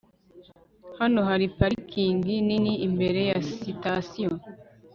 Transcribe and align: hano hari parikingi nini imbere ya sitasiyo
hano 0.99 1.19
hari 1.29 1.45
parikingi 1.57 2.35
nini 2.47 2.73
imbere 2.87 3.21
ya 3.29 3.39
sitasiyo 3.57 4.31